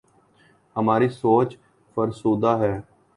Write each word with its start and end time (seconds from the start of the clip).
ہماری 0.75 1.09
سوچ 1.11 1.49
فرسودہ 1.97 2.53
ہے۔ 2.61 2.73